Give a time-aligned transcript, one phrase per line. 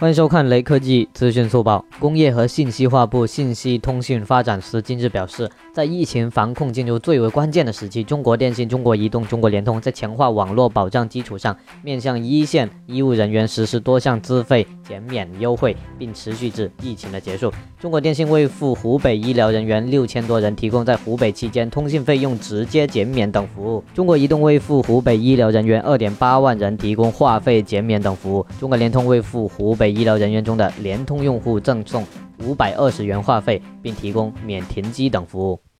[0.00, 1.84] 欢迎收看雷科技资讯速报。
[1.98, 17.52] 工业和信息化部信息通讯发展司近日表示，在疫情防控进入最为关键的时期，中国电信、中国移动、中国联通在强化网络保障基础上，面向一线医务人员实施多项资费减免优惠，并持续至疫情的结束。
[17.78, 23.84] 中国电信为赴湖北医疗人员六千多人提供在湖北期间通信费用直接减免等服务。
[23.92, 28.46] 中国移动为赴湖北医疗人员二点八万人提供话费减免等服务。
[28.58, 32.06] 中国联通为赴湖北医疗人员中的联通用户赠送
[32.38, 35.60] 五百二十元话费，并提供免停机等服务。